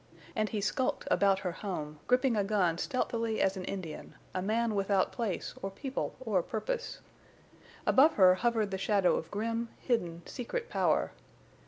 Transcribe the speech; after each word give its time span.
And 0.35 0.49
he 0.49 0.61
skulked 0.61 1.07
about 1.11 1.41
her 1.41 1.51
home, 1.51 1.99
gripping 2.07 2.35
a 2.35 2.43
gun 2.43 2.79
stealthily 2.79 3.39
as 3.39 3.55
an 3.55 3.65
Indian, 3.65 4.15
a 4.33 4.41
man 4.41 4.73
without 4.73 5.11
place 5.11 5.53
or 5.61 5.69
people 5.69 6.15
or 6.19 6.41
purpose. 6.41 7.01
Above 7.85 8.13
her 8.15 8.33
hovered 8.33 8.71
the 8.71 8.79
shadow 8.79 9.15
of 9.15 9.29
grim, 9.29 9.69
hidden, 9.77 10.23
secret 10.25 10.69
power. 10.71 11.11